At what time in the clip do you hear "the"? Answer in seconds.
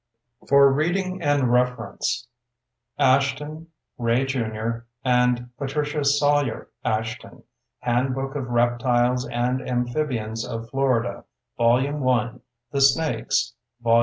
12.71-12.81